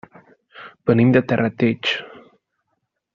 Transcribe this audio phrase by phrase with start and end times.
[0.91, 1.91] Venim de Terrateig.